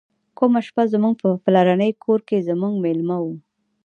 [0.37, 3.25] کومه شپه زموږ په پلرني کور کې زموږ میلمه و.